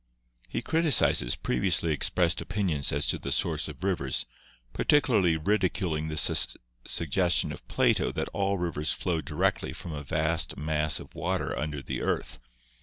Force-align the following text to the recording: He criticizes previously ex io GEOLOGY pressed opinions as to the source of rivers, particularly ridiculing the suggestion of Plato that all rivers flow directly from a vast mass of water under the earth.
He 0.49 0.63
criticizes 0.63 1.35
previously 1.35 1.91
ex 1.93 2.07
io 2.07 2.07
GEOLOGY 2.09 2.13
pressed 2.15 2.41
opinions 2.41 2.91
as 2.91 3.05
to 3.09 3.19
the 3.19 3.31
source 3.31 3.67
of 3.67 3.83
rivers, 3.83 4.25
particularly 4.73 5.37
ridiculing 5.37 6.07
the 6.07 6.17
suggestion 6.87 7.51
of 7.51 7.67
Plato 7.67 8.11
that 8.11 8.27
all 8.29 8.57
rivers 8.57 8.93
flow 8.93 9.21
directly 9.21 9.73
from 9.73 9.91
a 9.93 10.01
vast 10.01 10.57
mass 10.57 10.99
of 10.99 11.13
water 11.13 11.55
under 11.55 11.83
the 11.83 12.01
earth. 12.01 12.39